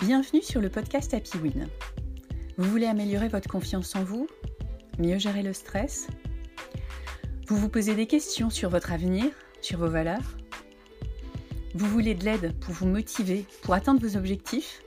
Bienvenue 0.00 0.42
sur 0.42 0.60
le 0.60 0.68
podcast 0.68 1.14
Happy 1.14 1.38
Win. 1.38 1.68
Vous 2.58 2.70
voulez 2.70 2.84
améliorer 2.84 3.28
votre 3.28 3.48
confiance 3.48 3.96
en 3.96 4.04
vous 4.04 4.28
Mieux 4.98 5.18
gérer 5.18 5.42
le 5.42 5.54
stress? 5.54 6.08
Vous 7.48 7.56
vous 7.56 7.70
posez 7.70 7.94
des 7.94 8.06
questions 8.06 8.50
sur 8.50 8.68
votre 8.68 8.92
avenir, 8.92 9.24
sur 9.62 9.78
vos 9.78 9.88
valeurs? 9.88 10.36
Vous 11.74 11.86
voulez 11.86 12.14
de 12.14 12.24
l'aide 12.24 12.54
pour 12.60 12.74
vous 12.74 12.86
motiver, 12.86 13.46
pour 13.62 13.72
atteindre 13.72 14.06
vos 14.06 14.18
objectifs? 14.18 14.82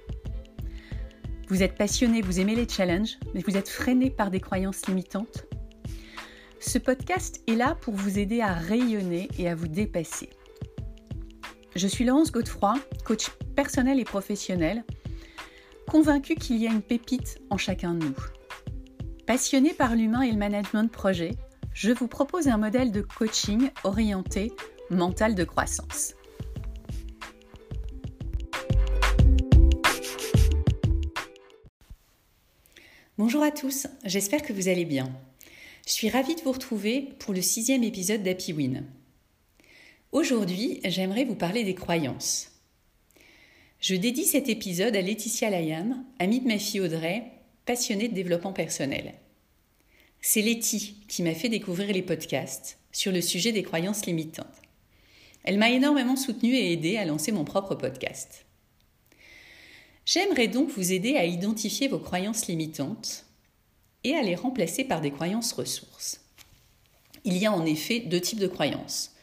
Vous 1.48 1.64
êtes 1.64 1.76
passionné, 1.76 2.22
vous 2.22 2.40
aimez 2.40 2.54
les 2.54 2.70
challenges, 2.70 3.18
mais 3.34 3.42
vous 3.42 3.58
êtes 3.58 3.68
freiné 3.68 4.12
par 4.12 4.30
des 4.30 4.40
croyances 4.40 4.86
limitantes? 4.86 5.48
Ce 6.60 6.78
podcast 6.78 7.42
est 7.48 7.56
là 7.56 7.76
pour 7.82 7.96
vous 7.96 8.20
aider 8.20 8.42
à 8.42 8.54
rayonner 8.54 9.28
et 9.40 9.50
à 9.50 9.56
vous 9.56 9.68
dépasser. 9.68 10.30
Je 11.76 11.88
suis 11.88 12.06
Laurence 12.06 12.32
Godefroy, 12.32 12.76
coach 13.06 13.30
personnel 13.56 14.00
et 14.00 14.06
professionnel 14.06 14.84
convaincu 15.90 16.36
qu'il 16.36 16.58
y 16.58 16.68
a 16.68 16.72
une 16.72 16.84
pépite 16.84 17.42
en 17.50 17.58
chacun 17.58 17.96
de 17.96 18.06
nous. 18.06 18.16
Passionné 19.26 19.74
par 19.74 19.96
l'humain 19.96 20.22
et 20.22 20.32
le 20.32 20.38
management 20.38 20.84
de 20.84 20.90
projet, 20.90 21.32
je 21.74 21.92
vous 21.92 22.08
propose 22.08 22.48
un 22.48 22.58
modèle 22.58 22.92
de 22.92 23.02
coaching 23.02 23.72
orienté 23.84 24.52
mental 24.92 25.34
de 25.34 25.44
croissance. 25.44 26.14
Bonjour 33.18 33.42
à 33.42 33.50
tous, 33.50 33.88
j'espère 34.06 34.44
que 34.44 34.54
vous 34.54 34.68
allez 34.68 34.86
bien. 34.86 35.12
Je 35.88 35.92
suis 35.92 36.10
ravie 36.10 36.36
de 36.36 36.42
vous 36.42 36.52
retrouver 36.52 37.16
pour 37.18 37.34
le 37.34 37.42
sixième 37.42 37.84
épisode 37.84 38.22
d'Happy 38.22 38.54
Win. 38.54 38.86
Aujourd'hui, 40.12 40.82
j'aimerais 40.86 41.26
vous 41.26 41.36
parler 41.36 41.64
des 41.64 41.76
croyances. 41.76 42.59
Je 43.80 43.96
dédie 43.96 44.26
cet 44.26 44.50
épisode 44.50 44.94
à 44.98 45.02
Laetitia 45.02 45.50
Layam, 45.50 46.04
amie 46.20 46.42
de 46.42 46.48
ma 46.48 46.60
fille 46.60 46.82
Audrey, 46.82 47.32
passionnée 47.66 48.10
de 48.10 48.14
développement 48.14 48.52
personnel. 48.52 49.14
C'est 50.20 50.42
Letty 50.42 50.98
qui 51.08 51.24
m'a 51.24 51.34
fait 51.34 51.48
découvrir 51.48 51.94
les 51.94 52.02
podcasts 52.02 52.78
sur 52.92 53.14
le 53.14 53.22
sujet 53.22 53.54
des 53.54 53.64
croyances 53.64 54.06
limitantes. 54.06 54.48
Elle 55.46 55.58
m'a 55.58 55.70
énormément 55.70 56.18
soutenue 56.18 56.56
et 56.56 56.74
aidée 56.74 56.98
à 56.98 57.06
lancer 57.06 57.32
mon 57.32 57.46
propre 57.46 57.74
podcast. 57.74 58.46
J'aimerais 60.06 60.50
donc 60.50 60.70
vous 60.72 60.92
aider 60.92 61.16
à 61.16 61.24
identifier 61.24 61.88
vos 61.88 62.00
croyances 62.00 62.48
limitantes 62.48 63.26
et 64.04 64.14
à 64.16 64.22
les 64.24 64.36
remplacer 64.36 64.84
par 64.84 65.00
des 65.00 65.12
croyances 65.12 65.54
ressources. 65.54 66.20
Il 67.24 67.38
y 67.38 67.46
a 67.46 67.54
en 67.54 67.66
effet 67.66 68.02
deux 68.02 68.20
types 68.20 68.40
de 68.40 68.48
croyances. 68.48 69.16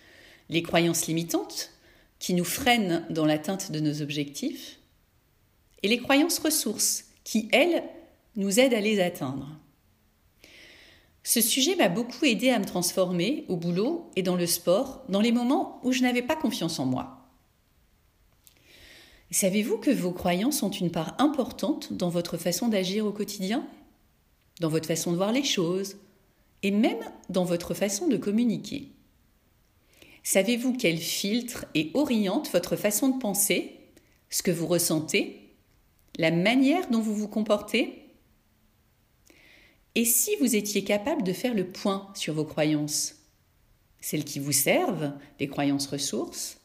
Les 0.49 0.63
croyances 0.63 1.09
limitantes, 1.09 1.76
qui 2.19 2.35
nous 2.35 2.45
freinent 2.45 3.05
dans 3.11 3.27
l'atteinte 3.27 3.71
de 3.71 3.81
nos 3.81 4.03
objectifs, 4.03 4.79
et 5.83 5.89
les 5.89 5.99
croyances 5.99 6.39
ressources, 6.39 7.05
qui, 7.25 7.49
elles, 7.53 7.83
nous 8.37 8.61
aident 8.61 8.75
à 8.75 8.81
les 8.81 9.01
atteindre. 9.01 9.49
Ce 11.23 11.41
sujet 11.41 11.75
m'a 11.75 11.89
beaucoup 11.89 12.25
aidé 12.25 12.51
à 12.51 12.59
me 12.59 12.65
transformer 12.65 13.45
au 13.49 13.57
boulot 13.57 14.11
et 14.15 14.23
dans 14.23 14.37
le 14.37 14.47
sport, 14.47 15.03
dans 15.09 15.21
les 15.21 15.33
moments 15.33 15.81
où 15.83 15.91
je 15.91 16.03
n'avais 16.03 16.23
pas 16.23 16.37
confiance 16.37 16.79
en 16.79 16.87
moi. 16.87 17.27
Savez-vous 19.33 19.79
que 19.79 19.91
vos 19.91 20.13
croyances 20.13 20.63
ont 20.63 20.71
une 20.71 20.93
part 20.93 21.17
importante 21.19 21.93
dans 21.93 22.11
votre 22.11 22.37
façon 22.37 22.69
d'agir 22.69 23.05
au 23.07 23.11
quotidien, 23.11 23.67
dans 24.61 24.69
votre 24.69 24.87
façon 24.87 25.11
de 25.11 25.17
voir 25.17 25.33
les 25.33 25.43
choses, 25.43 25.97
et 26.63 26.71
même 26.71 27.03
dans 27.29 27.45
votre 27.45 27.75
façon 27.75 28.07
de 28.07 28.17
communiquer? 28.17 28.93
Savez-vous 30.29 30.73
qu'elle 30.73 30.99
filtre 30.99 31.67
et 31.77 31.93
oriente 31.95 32.51
votre 32.51 32.75
façon 32.75 33.11
de 33.11 33.19
penser, 33.21 33.79
ce 34.29 34.43
que 34.43 34.51
vous 34.51 34.67
ressentez, 34.67 35.55
la 36.19 36.33
manière 36.33 36.91
dont 36.91 36.99
vous 36.99 37.15
vous 37.15 37.29
comportez? 37.29 38.09
Et 39.95 40.05
si 40.05 40.35
vous 40.41 40.57
étiez 40.57 40.83
capable 40.83 41.23
de 41.23 41.33
faire 41.33 41.55
le 41.55 41.69
point 41.69 42.11
sur 42.17 42.35
vos 42.35 42.45
croyances? 42.45 43.15
Celles 44.01 44.25
qui 44.25 44.41
vous 44.41 44.51
servent, 44.51 45.13
les 45.39 45.47
croyances 45.47 45.87
ressources, 45.87 46.59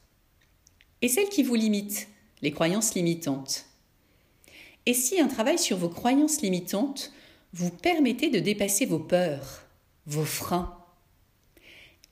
et 1.00 1.08
celles 1.08 1.28
qui 1.28 1.44
vous 1.44 1.54
limitent, 1.54 2.08
les 2.40 2.50
croyances 2.50 2.96
limitantes? 2.96 3.66
Et 4.86 4.92
si 4.92 5.20
un 5.20 5.28
travail 5.28 5.60
sur 5.60 5.76
vos 5.76 5.88
croyances 5.88 6.42
limitantes 6.42 7.12
vous 7.52 7.70
permettait 7.70 8.28
de 8.28 8.40
dépasser 8.40 8.86
vos 8.86 8.98
peurs, 8.98 9.62
vos 10.06 10.24
freins, 10.24 10.81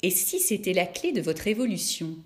et 0.02 0.10
si 0.10 0.40
c'était 0.40 0.72
la 0.72 0.86
clé 0.86 1.12
de 1.12 1.20
votre 1.20 1.46
évolution? 1.46 2.16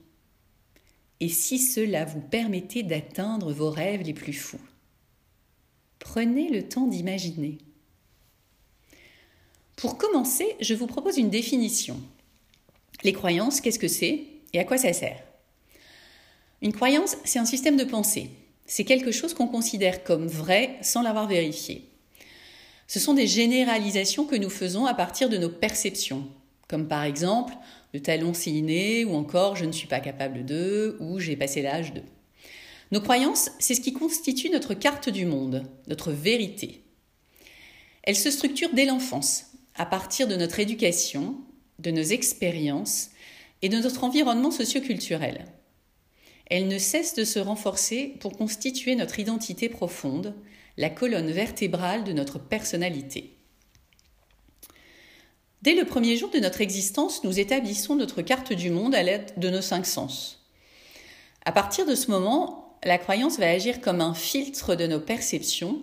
Et 1.21 1.29
si 1.29 1.59
cela 1.59 2.05
vous 2.05 2.21
permettait 2.21 2.83
d'atteindre 2.83 3.53
vos 3.53 3.71
rêves 3.71 4.03
les 4.03 4.15
plus 4.15 4.33
fous? 4.33 4.61
Prenez 5.99 6.51
le 6.51 6.69
temps 6.69 6.87
d'imaginer. 6.87 7.59
Pour 9.77 9.99
commencer, 9.99 10.55
je 10.61 10.75
vous 10.75 10.87
propose 10.87 11.19
une 11.19 11.31
définition. 11.31 12.01
Les 13.03 13.13
croyances, 13.13 13.61
qu'est-ce 13.61 13.79
que 13.79 13.89
c'est 13.89 14.25
et 14.53 14.59
à 14.59 14.65
quoi 14.65 14.79
ça 14.79 14.93
sert? 14.93 15.23
Une 16.63 16.73
croyance, 16.73 17.17
c'est 17.25 17.39
un 17.39 17.45
système 17.45 17.77
de 17.77 17.85
pensée. 17.85 18.31
C'est 18.67 18.85
quelque 18.85 19.13
chose 19.13 19.35
qu'on 19.35 19.49
considère 19.49 20.05
comme 20.05 20.27
vrai 20.27 20.77
sans 20.81 21.03
l'avoir 21.03 21.27
vérifié. 21.27 21.89
Ce 22.87 23.01
sont 23.01 23.15
des 23.15 23.27
généralisations 23.27 24.27
que 24.27 24.37
nous 24.37 24.51
faisons 24.51 24.87
à 24.87 24.95
partir 24.95 25.29
de 25.29 25.37
nos 25.37 25.51
perceptions, 25.51 26.29
comme 26.69 26.89
par 26.89 27.05
exemple 27.05 27.55
le 27.93 28.01
talon 28.01 28.33
inné 28.33 29.05
ou 29.05 29.15
encore 29.15 29.57
je 29.57 29.65
ne 29.65 29.73
suis 29.73 29.87
pas 29.87 30.01
capable 30.01 30.45
de 30.45 30.97
ou 31.01 31.19
j'ai 31.19 31.37
passé 31.37 31.63
l'âge 31.63 31.93
de. 31.93 32.03
Nos 32.93 33.01
croyances, 33.01 33.51
c'est 33.59 33.75
ce 33.75 33.81
qui 33.81 33.93
constitue 33.93 34.51
notre 34.51 34.75
carte 34.75 35.09
du 35.09 35.27
monde, 35.27 35.65
notre 35.89 36.13
vérité. 36.13 36.85
Elles 38.03 38.17
se 38.17 38.31
structurent 38.31 38.75
dès 38.75 38.85
l'enfance, 38.85 39.47
à 39.75 39.87
partir 39.87 40.29
de 40.29 40.37
notre 40.37 40.61
éducation, 40.61 41.37
de 41.79 41.91
nos 41.91 42.03
expériences 42.03 43.11
et 43.63 43.69
de 43.69 43.79
notre 43.79 44.05
environnement 44.05 44.51
socioculturel. 44.51 45.47
Elles 46.51 46.69
ne 46.69 46.79
cessent 46.79 47.15
de 47.15 47.25
se 47.25 47.39
renforcer 47.39 48.15
pour 48.21 48.37
constituer 48.37 48.95
notre 48.95 49.19
identité 49.19 49.69
profonde, 49.69 50.35
la 50.77 50.91
colonne 50.91 51.31
vertébrale 51.31 52.05
de 52.05 52.13
notre 52.13 52.39
personnalité. 52.39 53.39
Dès 55.65 55.75
le 55.75 55.87
premier 55.87 56.19
jour 56.19 56.29
de 56.29 56.41
notre 56.41 56.61
existence, 56.61 57.25
nous 57.25 57.41
établissons 57.41 57.97
notre 57.97 58.21
carte 58.21 58.53
du 58.53 58.69
monde 58.69 58.95
à 58.95 59.03
l'aide 59.03 59.33
de 59.39 59.49
nos 59.49 59.63
cinq 59.63 59.87
sens. 59.87 60.45
À 61.47 61.53
partir 61.53 61.87
de 61.87 61.95
ce 61.95 62.11
moment, 62.11 62.77
la 62.85 62.99
croyance 62.99 63.39
va 63.39 63.49
agir 63.49 63.81
comme 63.81 64.03
un 64.03 64.13
filtre 64.13 64.75
de 64.75 64.87
nos 64.87 65.01
perceptions 65.01 65.81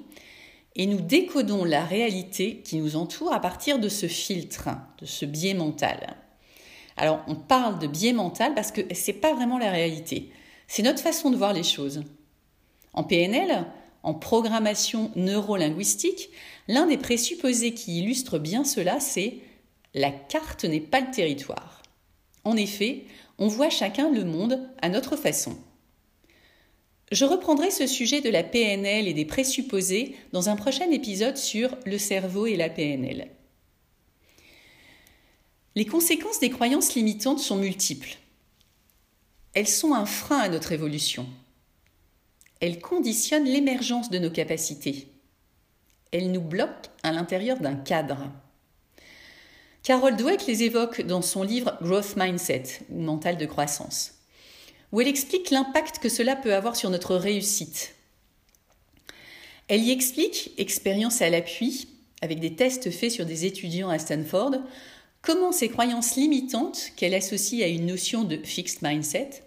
et 0.76 0.86
nous 0.86 1.02
décodons 1.02 1.66
la 1.66 1.84
réalité 1.84 2.58
qui 2.58 2.78
nous 2.78 2.96
entoure 2.96 3.34
à 3.34 3.40
partir 3.40 3.80
de 3.80 3.90
ce 3.90 4.06
filtre, 4.06 4.70
de 5.00 5.08
ce 5.08 5.26
biais 5.26 5.56
mental. 5.56 6.16
Alors, 6.96 7.24
on 7.28 7.34
parle 7.34 7.80
de 7.80 7.88
biais 7.88 8.14
mental 8.14 8.54
parce 8.54 8.72
que 8.72 8.82
ce 8.94 9.08
n'est 9.08 9.18
pas 9.18 9.34
vraiment 9.34 9.58
la 9.58 9.72
réalité. 9.72 10.30
C'est 10.68 10.84
notre 10.84 11.02
façon 11.02 11.32
de 11.32 11.38
voir 11.38 11.54
les 11.54 11.64
choses. 11.64 12.04
En 12.94 13.04
PNL, 13.04 13.66
en 14.04 14.14
programmation 14.14 15.10
neurolinguistique, 15.16 16.30
l'un 16.68 16.86
des 16.86 16.98
présupposés 16.98 17.74
qui 17.74 17.98
illustre 17.98 18.38
bien 18.38 18.64
cela, 18.64 19.00
c'est 19.00 19.40
la 19.94 20.12
carte 20.12 20.64
n'est 20.64 20.80
pas 20.80 21.02
le 21.02 21.12
territoire. 21.12 21.84
En 22.44 22.56
effet, 22.56 23.06
on 23.38 23.48
voit 23.48 23.70
chacun 23.70 24.10
le 24.10 24.24
monde 24.24 24.70
à 24.82 24.90
notre 24.90 25.16
façon. 25.16 25.58
Je 27.12 27.26
reprendrai 27.26 27.72
ce 27.72 27.88
sujet 27.88 28.22
de 28.22 28.30
la 28.30 28.44
PNL 28.44 29.08
et 29.08 29.14
des 29.14 29.26
présupposés 29.26 30.16
dans 30.32 30.48
un 30.48 30.56
prochain 30.56 30.90
épisode 30.92 31.38
sur 31.38 31.78
le 31.86 31.98
cerveau 31.98 32.46
et 32.48 32.56
la 32.56 32.70
PNL. 32.70 33.30
Les 35.76 35.86
conséquences 35.86 36.40
des 36.40 36.50
croyances 36.50 36.96
limitantes 36.96 37.40
sont 37.40 37.58
multiples. 37.58 38.18
Elles 39.54 39.68
sont 39.68 39.94
un 39.94 40.06
frein 40.06 40.40
à 40.40 40.50
notre 40.50 40.72
évolution. 40.72 41.28
Elles 42.62 42.80
conditionnent 42.80 43.46
l'émergence 43.46 44.10
de 44.10 44.20
nos 44.20 44.32
capacités. 44.32 45.08
Elles 46.12 46.32
nous 46.32 46.42
bloquent 46.42 46.90
à 47.04 47.12
l'intérieur 47.12 47.60
d'un 47.60 47.76
cadre. 47.76 48.30
Carol 49.84 50.16
Dweck 50.16 50.46
les 50.46 50.62
évoque 50.62 51.02
dans 51.02 51.24
son 51.24 51.42
livre 51.42 51.76
Growth 51.82 52.16
Mindset, 52.16 52.82
mental 52.92 53.38
de 53.38 53.48
croissance, 53.48 54.14
où 54.92 55.02
elle 55.02 55.08
explique 55.08 55.50
l'impact 55.50 55.98
que 55.98 56.10
cela 56.10 56.36
peut 56.36 56.54
avoir 56.54 56.76
sur 56.76 56.92
notre 56.92 57.16
réussite. 57.16 57.96
Elle 59.68 59.82
y 59.82 59.90
explique, 59.90 60.52
expérience 60.60 61.24
à 61.24 61.32
l'appui, 61.32 61.88
avec 62.22 62.40
des 62.40 62.56
tests 62.56 62.92
faits 62.92 63.10
sur 63.10 63.26
des 63.26 63.46
étudiants 63.46 63.90
à 63.90 63.98
Stanford, 63.98 64.58
comment 65.24 65.52
ces 65.52 65.70
croyances 65.70 66.16
limitantes 66.16 66.92
qu'elle 66.96 67.16
associe 67.16 67.64
à 67.64 67.68
une 67.68 67.88
notion 67.88 68.24
de 68.24 68.38
fixed 68.38 68.84
mindset 68.84 69.42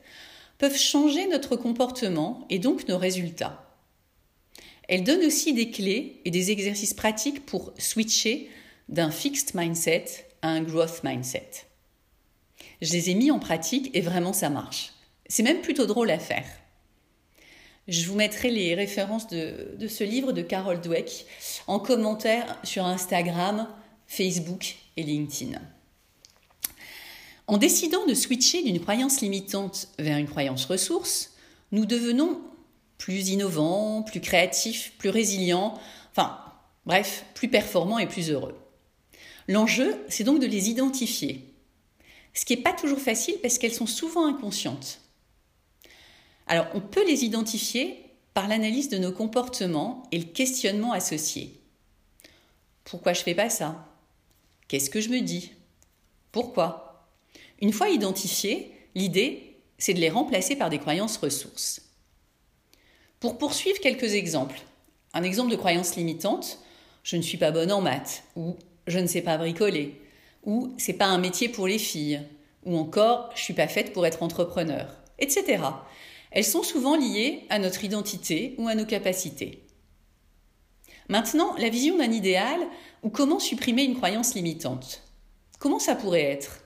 peuvent 0.58 0.76
changer 0.76 1.28
notre 1.28 1.54
comportement 1.54 2.44
et 2.50 2.58
donc 2.58 2.88
nos 2.88 2.98
résultats. 2.98 3.64
Elle 4.88 5.04
donne 5.04 5.24
aussi 5.24 5.52
des 5.52 5.70
clés 5.70 6.20
et 6.24 6.32
des 6.32 6.50
exercices 6.50 6.94
pratiques 6.94 7.46
pour 7.46 7.72
switcher 7.78 8.50
d'un 8.88 9.10
fixed 9.10 9.54
mindset 9.54 10.23
un 10.44 10.62
growth 10.62 11.02
mindset. 11.02 11.66
Je 12.82 12.92
les 12.92 13.10
ai 13.10 13.14
mis 13.14 13.30
en 13.30 13.38
pratique 13.38 13.90
et 13.94 14.00
vraiment 14.00 14.32
ça 14.32 14.50
marche. 14.50 14.92
C'est 15.26 15.42
même 15.42 15.62
plutôt 15.62 15.86
drôle 15.86 16.10
à 16.10 16.18
faire. 16.18 16.46
Je 17.88 18.06
vous 18.06 18.14
mettrai 18.14 18.50
les 18.50 18.74
références 18.74 19.26
de, 19.28 19.74
de 19.78 19.88
ce 19.88 20.04
livre 20.04 20.32
de 20.32 20.42
Carol 20.42 20.80
Dweck 20.80 21.26
en 21.66 21.78
commentaire 21.78 22.58
sur 22.62 22.84
Instagram, 22.84 23.68
Facebook 24.06 24.76
et 24.96 25.02
LinkedIn. 25.02 25.60
En 27.46 27.58
décidant 27.58 28.06
de 28.06 28.14
switcher 28.14 28.62
d'une 28.62 28.80
croyance 28.80 29.20
limitante 29.20 29.88
vers 29.98 30.16
une 30.16 30.28
croyance 30.28 30.64
ressource, 30.64 31.34
nous 31.72 31.84
devenons 31.84 32.40
plus 32.96 33.28
innovants, 33.28 34.02
plus 34.02 34.20
créatifs, 34.20 34.92
plus 34.96 35.10
résilients, 35.10 35.78
enfin 36.10 36.38
bref, 36.86 37.26
plus 37.34 37.48
performants 37.48 37.98
et 37.98 38.06
plus 38.06 38.30
heureux. 38.30 38.56
L'enjeu, 39.48 40.04
c'est 40.08 40.24
donc 40.24 40.40
de 40.40 40.46
les 40.46 40.70
identifier. 40.70 41.54
Ce 42.32 42.44
qui 42.44 42.56
n'est 42.56 42.62
pas 42.62 42.72
toujours 42.72 43.00
facile 43.00 43.36
parce 43.42 43.58
qu'elles 43.58 43.74
sont 43.74 43.86
souvent 43.86 44.26
inconscientes. 44.26 45.00
Alors, 46.46 46.66
on 46.74 46.80
peut 46.80 47.06
les 47.06 47.24
identifier 47.24 48.04
par 48.34 48.48
l'analyse 48.48 48.88
de 48.88 48.98
nos 48.98 49.12
comportements 49.12 50.02
et 50.12 50.18
le 50.18 50.24
questionnement 50.24 50.92
associé. 50.92 51.60
Pourquoi 52.84 53.12
je 53.12 53.22
fais 53.22 53.34
pas 53.34 53.48
ça? 53.48 53.88
Qu'est-ce 54.68 54.90
que 54.90 55.00
je 55.00 55.08
me 55.08 55.20
dis? 55.20 55.52
Pourquoi? 56.32 57.08
Une 57.60 57.72
fois 57.72 57.88
identifiées, 57.90 58.72
l'idée, 58.94 59.56
c'est 59.78 59.94
de 59.94 60.00
les 60.00 60.10
remplacer 60.10 60.56
par 60.56 60.70
des 60.70 60.78
croyances 60.78 61.16
ressources. 61.16 61.82
Pour 63.20 63.38
poursuivre 63.38 63.78
quelques 63.80 64.14
exemples, 64.14 64.60
un 65.14 65.22
exemple 65.22 65.50
de 65.50 65.56
croyance 65.56 65.96
limitante, 65.96 66.58
je 67.04 67.16
ne 67.16 67.22
suis 67.22 67.38
pas 67.38 67.52
bonne 67.52 67.72
en 67.72 67.80
maths, 67.80 68.24
ou 68.36 68.56
je 68.86 68.98
ne 68.98 69.06
sais 69.06 69.22
pas 69.22 69.38
bricoler, 69.38 70.00
ou 70.44 70.74
c'est 70.78 70.92
pas 70.94 71.06
un 71.06 71.18
métier 71.18 71.48
pour 71.48 71.66
les 71.66 71.78
filles, 71.78 72.22
ou 72.64 72.76
encore 72.76 73.30
je 73.34 73.42
suis 73.42 73.54
pas 73.54 73.68
faite 73.68 73.92
pour 73.92 74.06
être 74.06 74.22
entrepreneur, 74.22 74.94
etc. 75.18 75.62
Elles 76.30 76.44
sont 76.44 76.62
souvent 76.62 76.96
liées 76.96 77.44
à 77.48 77.58
notre 77.58 77.84
identité 77.84 78.54
ou 78.58 78.68
à 78.68 78.74
nos 78.74 78.86
capacités. 78.86 79.62
Maintenant, 81.08 81.54
la 81.58 81.68
vision 81.68 81.98
d'un 81.98 82.10
idéal 82.10 82.60
ou 83.02 83.10
comment 83.10 83.38
supprimer 83.38 83.84
une 83.84 83.96
croyance 83.96 84.34
limitante. 84.34 85.02
Comment 85.58 85.78
ça 85.78 85.94
pourrait 85.94 86.22
être? 86.22 86.64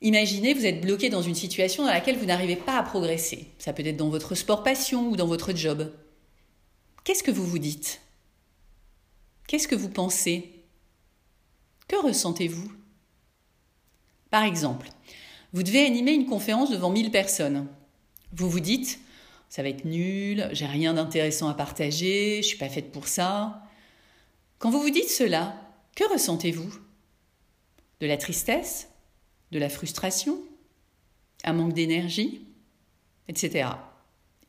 Imaginez, 0.00 0.54
vous 0.54 0.64
êtes 0.64 0.80
bloqué 0.80 1.10
dans 1.10 1.22
une 1.22 1.34
situation 1.34 1.84
dans 1.84 1.90
laquelle 1.90 2.16
vous 2.16 2.26
n'arrivez 2.26 2.54
pas 2.54 2.78
à 2.78 2.84
progresser. 2.84 3.48
Ça 3.58 3.72
peut 3.72 3.84
être 3.84 3.96
dans 3.96 4.08
votre 4.08 4.36
sport 4.36 4.62
passion 4.62 5.08
ou 5.08 5.16
dans 5.16 5.26
votre 5.26 5.54
job. 5.54 5.92
Qu'est-ce 7.02 7.24
que 7.24 7.32
vous 7.32 7.44
vous 7.44 7.58
dites? 7.58 8.00
Qu'est-ce 9.48 9.66
que 9.66 9.74
vous 9.74 9.88
pensez? 9.88 10.62
Que 11.88 11.96
ressentez-vous? 11.96 12.70
Par 14.30 14.44
exemple, 14.44 14.90
vous 15.52 15.62
devez 15.62 15.84
animer 15.84 16.12
une 16.12 16.26
conférence 16.26 16.70
devant 16.70 16.90
1000 16.90 17.10
personnes. 17.10 17.66
Vous 18.32 18.48
vous 18.48 18.60
dites 18.60 19.00
ça 19.48 19.62
va 19.62 19.70
être 19.70 19.86
nul, 19.86 20.46
j'ai 20.52 20.66
rien 20.66 20.92
d'intéressant 20.92 21.48
à 21.48 21.54
partager, 21.54 22.42
je 22.42 22.48
suis 22.48 22.58
pas 22.58 22.68
faite 22.68 22.92
pour 22.92 23.08
ça. 23.08 23.62
Quand 24.58 24.70
vous 24.70 24.82
vous 24.82 24.90
dites 24.90 25.08
cela, 25.08 25.58
que 25.96 26.04
ressentez-vous? 26.12 26.70
De 28.00 28.06
la 28.06 28.18
tristesse? 28.18 28.88
De 29.50 29.58
la 29.58 29.70
frustration? 29.70 30.38
Un 31.44 31.54
manque 31.54 31.72
d'énergie? 31.72 32.46
Etc. 33.28 33.70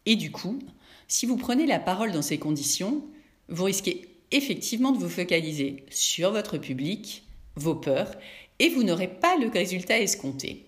Et 0.05 0.17
du 0.17 0.31
coup, 0.31 0.59
si 1.07 1.25
vous 1.25 1.37
prenez 1.37 1.65
la 1.65 1.79
parole 1.79 2.11
dans 2.11 2.21
ces 2.21 2.37
conditions, 2.37 3.05
vous 3.47 3.63
risquez 3.63 4.08
effectivement 4.31 4.91
de 4.91 4.99
vous 4.99 5.09
focaliser 5.09 5.85
sur 5.89 6.31
votre 6.31 6.57
public, 6.57 7.23
vos 7.55 7.75
peurs, 7.75 8.15
et 8.59 8.69
vous 8.69 8.83
n'aurez 8.83 9.07
pas 9.07 9.37
le 9.37 9.47
résultat 9.47 9.99
escompté. 9.99 10.65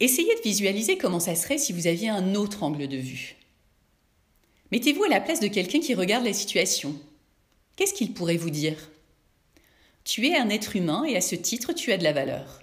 Essayez 0.00 0.34
de 0.34 0.42
visualiser 0.42 0.98
comment 0.98 1.20
ça 1.20 1.34
serait 1.34 1.58
si 1.58 1.72
vous 1.72 1.86
aviez 1.86 2.08
un 2.08 2.34
autre 2.34 2.62
angle 2.62 2.88
de 2.88 2.96
vue. 2.96 3.36
Mettez-vous 4.72 5.04
à 5.04 5.08
la 5.08 5.20
place 5.20 5.40
de 5.40 5.48
quelqu'un 5.48 5.80
qui 5.80 5.94
regarde 5.94 6.24
la 6.24 6.32
situation. 6.32 6.98
Qu'est-ce 7.76 7.94
qu'il 7.94 8.12
pourrait 8.12 8.36
vous 8.36 8.50
dire? 8.50 8.90
Tu 10.04 10.26
es 10.26 10.36
un 10.36 10.50
être 10.50 10.76
humain 10.76 11.04
et 11.04 11.16
à 11.16 11.20
ce 11.20 11.36
titre 11.36 11.72
tu 11.72 11.92
as 11.92 11.98
de 11.98 12.04
la 12.04 12.12
valeur. 12.12 12.62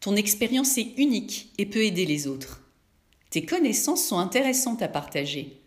Ton 0.00 0.14
expérience 0.14 0.78
est 0.78 0.92
unique 0.96 1.52
et 1.58 1.66
peut 1.66 1.82
aider 1.82 2.06
les 2.06 2.28
autres. 2.28 2.62
Tes 3.30 3.44
connaissances 3.44 4.06
sont 4.06 4.18
intéressantes 4.18 4.80
à 4.80 4.88
partager. 4.88 5.60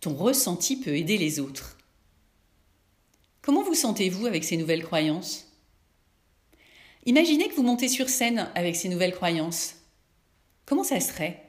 Ton 0.00 0.14
ressenti 0.14 0.76
peut 0.76 0.96
aider 0.96 1.18
les 1.18 1.40
autres. 1.40 1.76
Comment 3.42 3.62
vous 3.62 3.74
sentez-vous 3.74 4.26
avec 4.26 4.44
ces 4.44 4.56
nouvelles 4.56 4.84
croyances? 4.84 5.46
Imaginez 7.06 7.48
que 7.48 7.54
vous 7.54 7.62
montez 7.62 7.88
sur 7.88 8.08
scène 8.08 8.50
avec 8.54 8.76
ces 8.76 8.88
nouvelles 8.88 9.14
croyances. 9.14 9.76
Comment 10.66 10.84
ça 10.84 11.00
serait? 11.00 11.42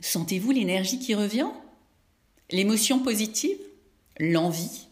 Sentez-vous 0.00 0.50
l'énergie 0.50 0.98
qui 0.98 1.14
revient? 1.14 1.48
L'émotion 2.50 2.98
positive? 2.98 3.58
L'envie? 4.18 4.88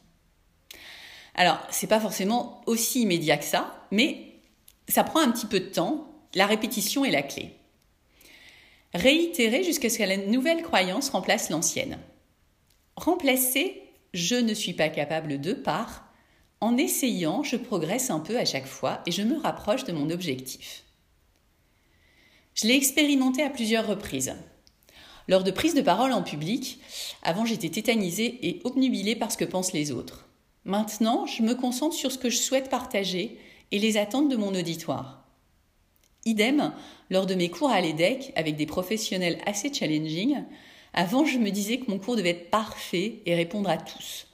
Alors, 1.34 1.58
c'est 1.70 1.86
pas 1.86 2.00
forcément 2.00 2.62
aussi 2.66 3.02
immédiat 3.02 3.36
que 3.36 3.44
ça, 3.44 3.86
mais 3.90 4.40
ça 4.88 5.04
prend 5.04 5.20
un 5.20 5.30
petit 5.30 5.46
peu 5.46 5.60
de 5.60 5.68
temps. 5.68 6.10
La 6.34 6.46
répétition 6.46 7.04
est 7.04 7.10
la 7.10 7.22
clé. 7.22 7.52
Réitérez 8.94 9.62
jusqu'à 9.62 9.90
ce 9.90 9.98
que 9.98 10.04
la 10.04 10.16
nouvelle 10.16 10.62
croyance 10.62 11.10
remplace 11.10 11.50
l'ancienne. 11.50 11.98
Remplacez 12.96 13.83
je 14.14 14.36
ne 14.36 14.54
suis 14.54 14.72
pas 14.72 14.88
capable 14.88 15.40
de 15.40 15.52
par 15.52 16.04
en 16.60 16.78
essayant, 16.78 17.42
je 17.42 17.56
progresse 17.56 18.08
un 18.08 18.20
peu 18.20 18.38
à 18.38 18.46
chaque 18.46 18.66
fois 18.66 19.02
et 19.04 19.10
je 19.12 19.20
me 19.20 19.38
rapproche 19.38 19.84
de 19.84 19.92
mon 19.92 20.08
objectif. 20.08 20.84
Je 22.54 22.66
l'ai 22.66 22.74
expérimenté 22.74 23.42
à 23.42 23.50
plusieurs 23.50 23.86
reprises. 23.86 24.34
Lors 25.28 25.42
de 25.42 25.50
prises 25.50 25.74
de 25.74 25.82
parole 25.82 26.12
en 26.12 26.22
public, 26.22 26.80
avant 27.22 27.44
j'étais 27.44 27.68
tétanisée 27.68 28.48
et 28.48 28.60
obnubilée 28.64 29.16
par 29.16 29.30
ce 29.30 29.36
que 29.36 29.44
pensent 29.44 29.74
les 29.74 29.90
autres. 29.90 30.26
Maintenant, 30.64 31.26
je 31.26 31.42
me 31.42 31.54
concentre 31.54 31.94
sur 31.94 32.10
ce 32.10 32.18
que 32.18 32.30
je 32.30 32.38
souhaite 32.38 32.70
partager 32.70 33.38
et 33.70 33.78
les 33.78 33.98
attentes 33.98 34.30
de 34.30 34.36
mon 34.36 34.54
auditoire. 34.54 35.28
Idem, 36.24 36.72
lors 37.10 37.26
de 37.26 37.34
mes 37.34 37.50
cours 37.50 37.70
à 37.70 37.80
l'EDEC 37.80 38.32
avec 38.36 38.56
des 38.56 38.64
professionnels 38.64 39.38
assez 39.44 39.72
challenging, 39.74 40.44
avant 40.94 41.24
je 41.24 41.38
me 41.38 41.50
disais 41.50 41.78
que 41.78 41.90
mon 41.90 41.98
cours 41.98 42.16
devait 42.16 42.30
être 42.30 42.50
parfait 42.50 43.20
et 43.26 43.34
répondre 43.34 43.68
à 43.68 43.76
tous. 43.76 44.26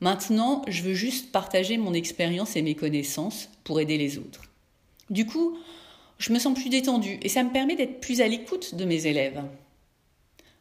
Maintenant, 0.00 0.62
je 0.66 0.82
veux 0.82 0.94
juste 0.94 1.30
partager 1.30 1.76
mon 1.76 1.92
expérience 1.92 2.56
et 2.56 2.62
mes 2.62 2.74
connaissances 2.74 3.50
pour 3.64 3.80
aider 3.80 3.98
les 3.98 4.18
autres. 4.18 4.42
Du 5.10 5.26
coup, 5.26 5.58
je 6.18 6.32
me 6.32 6.38
sens 6.38 6.58
plus 6.58 6.70
détendue 6.70 7.18
et 7.22 7.28
ça 7.28 7.42
me 7.42 7.52
permet 7.52 7.76
d'être 7.76 8.00
plus 8.00 8.20
à 8.20 8.28
l'écoute 8.28 8.74
de 8.74 8.84
mes 8.84 9.06
élèves. 9.06 9.42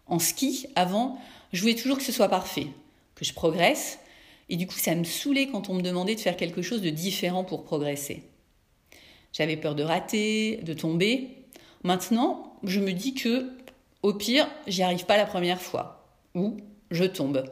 En 0.08 0.19
ski, 0.19 0.67
avant, 0.75 1.19
je 1.53 1.62
voulais 1.62 1.75
toujours 1.75 1.98
que 1.98 2.03
ce 2.03 2.12
soit 2.12 2.29
parfait, 2.29 2.67
que 3.15 3.24
je 3.24 3.34
progresse, 3.34 4.00
et 4.50 4.55
du 4.55 4.67
coup 4.67 4.77
ça 4.77 4.96
me 4.96 5.03
saoulait 5.03 5.48
quand 5.48 5.69
on 5.69 5.75
me 5.75 5.81
demandait 5.81 6.15
de 6.15 6.19
faire 6.19 6.36
quelque 6.36 6.62
chose 6.62 6.81
de 6.81 6.89
différent 6.89 7.43
pour 7.43 7.63
progresser. 7.63 8.24
J'avais 9.31 9.58
peur 9.58 9.75
de 9.75 9.84
rater, 9.84 10.58
de 10.63 10.74
tomber. 10.74 11.29
Maintenant, 11.84 12.58
je 12.63 12.79
me 12.79 12.91
dis 12.91 13.13
que, 13.13 13.51
au 14.01 14.13
pire, 14.13 14.50
j'y 14.68 14.84
arrive 14.84 15.06
pas 15.06 15.18
la 15.18 15.25
première 15.25 15.62
fois, 15.62 16.08
ou 16.36 16.58
je 16.91 17.03
tombe. 17.03 17.44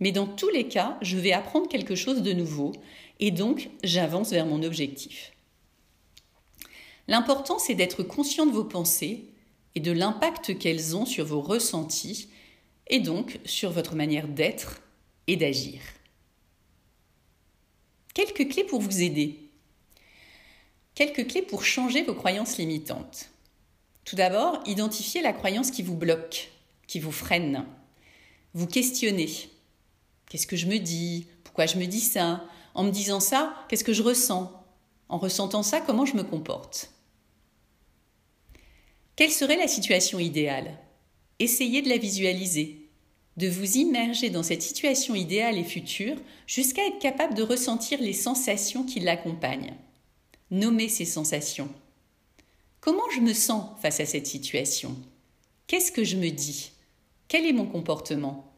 Mais 0.00 0.12
dans 0.12 0.26
tous 0.26 0.48
les 0.48 0.68
cas, 0.68 0.98
je 1.00 1.16
vais 1.16 1.32
apprendre 1.32 1.68
quelque 1.68 1.94
chose 1.94 2.22
de 2.22 2.32
nouveau, 2.32 2.72
et 3.20 3.30
donc 3.30 3.70
j'avance 3.82 4.30
vers 4.30 4.46
mon 4.46 4.62
objectif. 4.62 5.32
L'important, 7.08 7.58
c'est 7.58 7.74
d'être 7.74 8.02
conscient 8.02 8.46
de 8.46 8.52
vos 8.52 8.64
pensées 8.64 9.30
et 9.74 9.80
de 9.80 9.92
l'impact 9.92 10.58
qu'elles 10.58 10.96
ont 10.96 11.06
sur 11.06 11.24
vos 11.24 11.40
ressentis 11.40 12.28
et 12.88 13.00
donc 13.00 13.40
sur 13.44 13.70
votre 13.70 13.94
manière 13.94 14.28
d'être 14.28 14.82
et 15.26 15.36
d'agir. 15.36 15.80
Quelques 18.14 18.48
clés 18.50 18.64
pour 18.64 18.80
vous 18.80 19.02
aider. 19.02 19.50
Quelques 20.94 21.26
clés 21.26 21.42
pour 21.42 21.64
changer 21.64 22.02
vos 22.02 22.14
croyances 22.14 22.58
limitantes. 22.58 23.31
Tout 24.04 24.16
d'abord, 24.16 24.60
identifiez 24.66 25.22
la 25.22 25.32
croyance 25.32 25.70
qui 25.70 25.82
vous 25.82 25.96
bloque, 25.96 26.50
qui 26.86 27.00
vous 27.00 27.12
freine. 27.12 27.64
Vous 28.54 28.66
questionnez. 28.66 29.30
Qu'est-ce 30.28 30.46
que 30.46 30.56
je 30.56 30.66
me 30.66 30.78
dis? 30.78 31.26
Pourquoi 31.44 31.66
je 31.66 31.76
me 31.76 31.86
dis 31.86 32.00
ça? 32.00 32.44
En 32.74 32.84
me 32.84 32.90
disant 32.90 33.20
ça, 33.20 33.54
qu'est-ce 33.68 33.84
que 33.84 33.92
je 33.92 34.02
ressens? 34.02 34.52
En 35.08 35.18
ressentant 35.18 35.62
ça, 35.62 35.80
comment 35.80 36.06
je 36.06 36.16
me 36.16 36.22
comporte? 36.22 36.90
Quelle 39.14 39.30
serait 39.30 39.56
la 39.56 39.68
situation 39.68 40.18
idéale? 40.18 40.78
Essayez 41.38 41.82
de 41.82 41.88
la 41.88 41.98
visualiser, 41.98 42.88
de 43.36 43.48
vous 43.48 43.76
immerger 43.76 44.30
dans 44.30 44.42
cette 44.42 44.62
situation 44.62 45.14
idéale 45.14 45.58
et 45.58 45.64
future 45.64 46.16
jusqu'à 46.46 46.86
être 46.86 46.98
capable 46.98 47.34
de 47.34 47.42
ressentir 47.42 48.00
les 48.00 48.12
sensations 48.12 48.84
qui 48.84 49.00
l'accompagnent. 49.00 49.74
Nommez 50.50 50.88
ces 50.88 51.04
sensations. 51.04 51.68
Comment 52.82 53.08
je 53.14 53.20
me 53.20 53.32
sens 53.32 53.80
face 53.80 54.00
à 54.00 54.06
cette 54.06 54.26
situation? 54.26 54.96
Qu'est-ce 55.68 55.92
que 55.92 56.02
je 56.02 56.16
me 56.16 56.30
dis? 56.30 56.72
Quel 57.28 57.46
est 57.46 57.52
mon 57.52 57.64
comportement? 57.64 58.56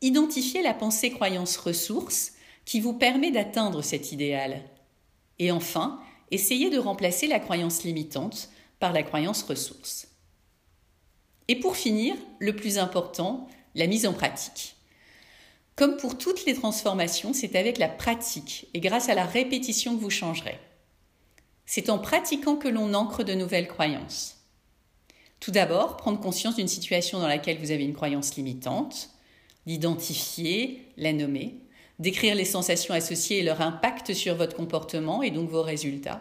Identifiez 0.00 0.60
la 0.60 0.74
pensée 0.74 1.12
croyance 1.12 1.56
ressource 1.56 2.32
qui 2.64 2.80
vous 2.80 2.94
permet 2.94 3.30
d'atteindre 3.30 3.80
cet 3.80 4.10
idéal. 4.10 4.64
Et 5.38 5.52
enfin, 5.52 6.00
essayez 6.32 6.68
de 6.68 6.80
remplacer 6.80 7.28
la 7.28 7.38
croyance 7.38 7.84
limitante 7.84 8.50
par 8.80 8.92
la 8.92 9.04
croyance 9.04 9.44
ressource. 9.44 10.08
Et 11.46 11.54
pour 11.54 11.76
finir, 11.76 12.16
le 12.40 12.56
plus 12.56 12.76
important, 12.76 13.46
la 13.76 13.86
mise 13.86 14.04
en 14.04 14.14
pratique. 14.14 14.74
Comme 15.76 15.96
pour 15.96 16.18
toutes 16.18 16.44
les 16.44 16.54
transformations, 16.54 17.32
c'est 17.32 17.54
avec 17.54 17.78
la 17.78 17.88
pratique 17.88 18.66
et 18.74 18.80
grâce 18.80 19.08
à 19.08 19.14
la 19.14 19.26
répétition 19.26 19.94
que 19.94 20.00
vous 20.00 20.10
changerez. 20.10 20.58
C'est 21.74 21.88
en 21.88 21.98
pratiquant 21.98 22.56
que 22.56 22.68
l'on 22.68 22.92
ancre 22.92 23.24
de 23.24 23.32
nouvelles 23.32 23.66
croyances. 23.66 24.36
Tout 25.40 25.52
d'abord, 25.52 25.96
prendre 25.96 26.20
conscience 26.20 26.56
d'une 26.56 26.68
situation 26.68 27.18
dans 27.18 27.26
laquelle 27.26 27.56
vous 27.56 27.70
avez 27.70 27.82
une 27.82 27.94
croyance 27.94 28.36
limitante, 28.36 29.08
l'identifier, 29.64 30.82
la 30.98 31.14
nommer, 31.14 31.54
décrire 31.98 32.34
les 32.34 32.44
sensations 32.44 32.92
associées 32.92 33.38
et 33.38 33.42
leur 33.42 33.62
impact 33.62 34.12
sur 34.12 34.34
votre 34.34 34.54
comportement 34.54 35.22
et 35.22 35.30
donc 35.30 35.48
vos 35.48 35.62
résultats. 35.62 36.20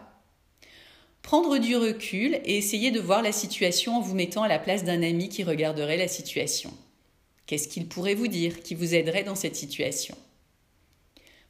Prendre 1.22 1.58
du 1.58 1.76
recul 1.76 2.40
et 2.46 2.56
essayer 2.56 2.92
de 2.92 3.02
voir 3.02 3.22
la 3.22 3.34
situation 3.34 3.98
en 3.98 4.00
vous 4.00 4.16
mettant 4.16 4.44
à 4.44 4.48
la 4.48 4.58
place 4.58 4.86
d'un 4.86 5.04
ami 5.04 5.28
qui 5.28 5.44
regarderait 5.44 5.98
la 5.98 6.08
situation. 6.08 6.72
Qu'est-ce 7.46 7.68
qu'il 7.68 7.90
pourrait 7.90 8.16
vous 8.16 8.30
dire 8.30 8.64
qui 8.64 8.74
vous 8.74 8.96
aiderait 8.96 9.26
dans 9.26 9.36
cette 9.36 9.58
situation? 9.58 10.16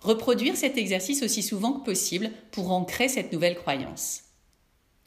Reproduire 0.01 0.57
cet 0.57 0.77
exercice 0.77 1.21
aussi 1.21 1.43
souvent 1.43 1.73
que 1.73 1.85
possible 1.85 2.31
pour 2.51 2.71
ancrer 2.71 3.07
cette 3.07 3.31
nouvelle 3.31 3.55
croyance. 3.55 4.23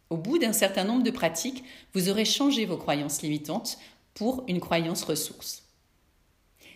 Au 0.08 0.16
bout 0.16 0.38
d'un 0.38 0.52
certain 0.52 0.84
nombre 0.84 1.02
de 1.02 1.10
pratiques, 1.10 1.64
vous 1.92 2.08
aurez 2.08 2.24
changé 2.24 2.64
vos 2.64 2.76
croyances 2.76 3.22
limitantes 3.22 3.78
pour 4.14 4.44
une 4.46 4.60
croyance 4.60 5.02
ressource. 5.02 5.64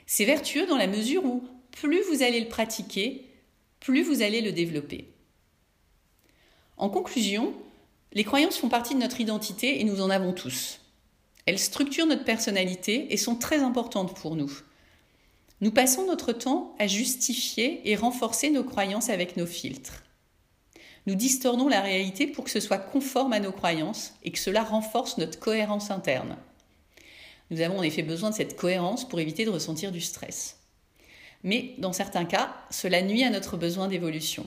C'est 0.06 0.24
vertueux 0.24 0.66
dans 0.66 0.76
la 0.76 0.88
mesure 0.88 1.24
où 1.24 1.44
plus 1.70 2.02
vous 2.10 2.22
allez 2.22 2.40
le 2.40 2.48
pratiquer, 2.48 3.26
plus 3.78 4.02
vous 4.02 4.22
allez 4.22 4.40
le 4.40 4.50
développer. 4.50 5.12
En 6.76 6.88
conclusion, 6.88 7.54
les 8.12 8.24
croyances 8.24 8.56
font 8.56 8.68
partie 8.68 8.94
de 8.94 9.00
notre 9.00 9.20
identité 9.20 9.80
et 9.80 9.84
nous 9.84 10.00
en 10.00 10.10
avons 10.10 10.32
tous. 10.32 10.80
Elles 11.46 11.58
structurent 11.58 12.06
notre 12.06 12.24
personnalité 12.24 13.12
et 13.12 13.16
sont 13.16 13.36
très 13.36 13.60
importantes 13.60 14.16
pour 14.16 14.34
nous. 14.34 14.50
Nous 15.60 15.72
passons 15.72 16.06
notre 16.06 16.32
temps 16.32 16.74
à 16.78 16.86
justifier 16.86 17.90
et 17.90 17.96
renforcer 17.96 18.50
nos 18.50 18.62
croyances 18.62 19.08
avec 19.08 19.36
nos 19.36 19.46
filtres. 19.46 20.04
Nous 21.06 21.14
distornons 21.14 21.68
la 21.68 21.80
réalité 21.80 22.26
pour 22.26 22.44
que 22.44 22.50
ce 22.50 22.60
soit 22.60 22.78
conforme 22.78 23.32
à 23.32 23.40
nos 23.40 23.50
croyances 23.50 24.14
et 24.22 24.30
que 24.30 24.38
cela 24.38 24.62
renforce 24.62 25.18
notre 25.18 25.38
cohérence 25.38 25.90
interne. 25.90 26.36
Nous 27.50 27.60
avons 27.60 27.78
en 27.78 27.82
effet 27.82 28.02
besoin 28.02 28.30
de 28.30 28.34
cette 28.34 28.56
cohérence 28.56 29.08
pour 29.08 29.18
éviter 29.18 29.44
de 29.44 29.50
ressentir 29.50 29.90
du 29.90 30.00
stress. 30.00 30.58
Mais 31.42 31.74
dans 31.78 31.92
certains 31.92 32.24
cas, 32.24 32.54
cela 32.70 33.02
nuit 33.02 33.24
à 33.24 33.30
notre 33.30 33.56
besoin 33.56 33.88
d'évolution. 33.88 34.46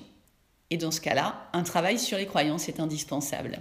Et 0.70 0.78
dans 0.78 0.92
ce 0.92 1.02
cas-là, 1.02 1.50
un 1.54 1.64
travail 1.64 2.00
sur 2.00 2.18
les 2.18 2.26
croyances 2.26 2.70
est 2.70 2.80
indispensable. 2.80 3.60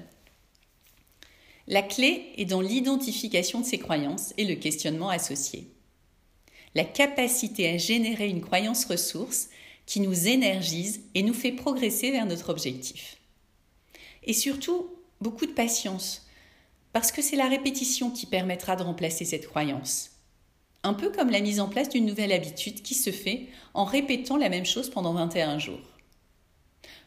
La 1.66 1.82
clé 1.82 2.32
est 2.36 2.44
dans 2.44 2.60
l'identification 2.60 3.60
de 3.60 3.64
ces 3.64 3.78
croyances 3.78 4.34
et 4.36 4.44
le 4.44 4.56
questionnement 4.56 5.08
associé. 5.08 5.68
La 6.74 6.84
capacité 6.84 7.68
à 7.68 7.78
générer 7.78 8.28
une 8.28 8.40
croyance 8.40 8.84
ressource 8.84 9.48
qui 9.86 10.00
nous 10.00 10.28
énergise 10.28 11.02
et 11.14 11.22
nous 11.22 11.34
fait 11.34 11.50
progresser 11.50 12.12
vers 12.12 12.26
notre 12.26 12.50
objectif. 12.50 13.16
Et 14.22 14.32
surtout, 14.32 14.88
beaucoup 15.20 15.46
de 15.46 15.52
patience, 15.52 16.26
parce 16.92 17.10
que 17.10 17.22
c'est 17.22 17.36
la 17.36 17.48
répétition 17.48 18.10
qui 18.10 18.26
permettra 18.26 18.76
de 18.76 18.84
remplacer 18.84 19.24
cette 19.24 19.48
croyance. 19.48 20.12
Un 20.84 20.94
peu 20.94 21.10
comme 21.10 21.30
la 21.30 21.40
mise 21.40 21.58
en 21.58 21.68
place 21.68 21.88
d'une 21.88 22.06
nouvelle 22.06 22.32
habitude 22.32 22.82
qui 22.82 22.94
se 22.94 23.10
fait 23.10 23.48
en 23.74 23.84
répétant 23.84 24.36
la 24.36 24.48
même 24.48 24.64
chose 24.64 24.90
pendant 24.90 25.12
21 25.12 25.58
jours. 25.58 25.98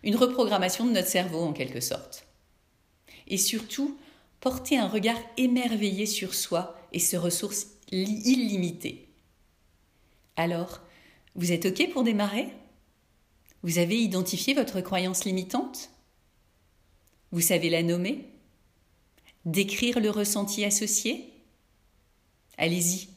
Une 0.04 0.18
reprogrammation 0.18 0.86
de 0.86 0.92
notre 0.92 1.08
cerveau 1.08 1.40
en 1.40 1.54
quelque 1.54 1.80
sorte. 1.80 2.28
Et 3.28 3.38
surtout, 3.38 3.98
porter 4.42 4.78
un 4.78 4.90
regard 4.90 5.20
émerveillé 5.38 6.06
sur 6.06 6.34
soi 6.34 6.78
et 6.92 7.00
ses 7.00 7.18
ressources 7.18 7.68
illimitées. 7.92 9.13
Alors, 10.36 10.82
vous 11.36 11.52
êtes 11.52 11.66
OK 11.66 11.92
pour 11.92 12.04
démarrer? 12.04 12.48
Vous 13.62 13.78
avez 13.78 13.98
identifié 13.98 14.54
votre 14.54 14.82
croyance 14.82 15.26
limitante? 15.26 15.90
Vous 17.32 17.42
savez 17.42 17.70
la 17.70 17.84
nommer? 17.84 18.26
Décrire 19.46 20.00
le 20.00 20.10
ressenti 20.10 20.64
associé? 20.66 21.30
Allez-y, 22.58 23.10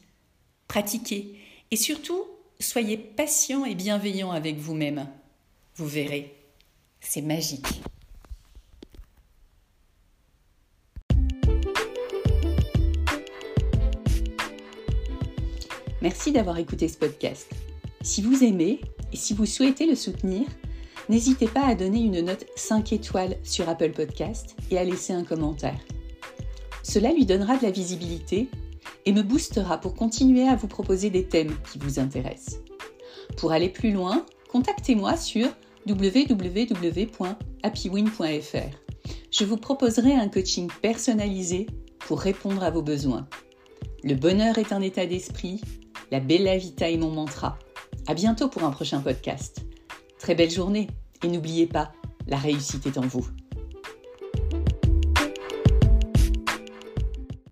pratiquez. 0.67 1.37
Et 1.71 1.75
surtout, 1.75 2.23
soyez 2.59 2.97
patient 2.97 3.65
et 3.65 3.75
bienveillant 3.75 4.31
avec 4.31 4.57
vous-même. 4.57 5.07
Vous 5.75 5.87
verrez, 5.87 6.33
c'est 7.01 7.21
magique. 7.21 7.67
Merci 16.01 16.31
d'avoir 16.31 16.57
écouté 16.59 16.87
ce 16.87 16.97
podcast. 16.97 17.49
Si 18.01 18.21
vous 18.21 18.43
aimez 18.43 18.81
et 19.11 19.17
si 19.17 19.33
vous 19.33 19.45
souhaitez 19.45 19.87
le 19.87 19.95
soutenir, 19.95 20.45
n'hésitez 21.09 21.47
pas 21.47 21.65
à 21.65 21.75
donner 21.75 22.01
une 22.01 22.21
note 22.21 22.45
5 22.55 22.93
étoiles 22.93 23.37
sur 23.43 23.67
Apple 23.67 23.91
Podcast 23.91 24.55
et 24.69 24.77
à 24.77 24.83
laisser 24.83 25.13
un 25.13 25.23
commentaire. 25.23 25.79
Cela 26.83 27.11
lui 27.11 27.25
donnera 27.25 27.57
de 27.57 27.63
la 27.63 27.71
visibilité 27.71 28.47
et 29.05 29.11
me 29.11 29.23
boostera 29.23 29.79
pour 29.79 29.95
continuer 29.95 30.47
à 30.47 30.55
vous 30.55 30.67
proposer 30.67 31.09
des 31.09 31.25
thèmes 31.25 31.57
qui 31.71 31.79
vous 31.79 31.99
intéressent. 31.99 32.59
Pour 33.37 33.51
aller 33.51 33.69
plus 33.69 33.91
loin, 33.91 34.25
contactez-moi 34.49 35.17
sur 35.17 35.47
www.happywin.fr. 35.87 37.17
Je 39.31 39.45
vous 39.45 39.57
proposerai 39.57 40.13
un 40.13 40.29
coaching 40.29 40.69
personnalisé 40.81 41.67
pour 41.99 42.19
répondre 42.19 42.63
à 42.63 42.69
vos 42.69 42.81
besoins. 42.81 43.27
Le 44.03 44.15
bonheur 44.15 44.57
est 44.57 44.71
un 44.71 44.81
état 44.81 45.05
d'esprit, 45.05 45.59
la 46.11 46.19
bella 46.19 46.57
vita 46.57 46.89
est 46.89 46.97
mon 46.97 47.11
mantra. 47.11 47.57
À 48.07 48.13
bientôt 48.13 48.47
pour 48.47 48.63
un 48.63 48.71
prochain 48.71 49.01
podcast. 49.01 49.65
Très 50.19 50.35
belle 50.35 50.51
journée 50.51 50.87
et 51.23 51.27
n'oubliez 51.27 51.67
pas, 51.67 51.91
la 52.27 52.37
réussite 52.37 52.85
est 52.85 52.97
en 52.97 53.05
vous. 53.07 53.27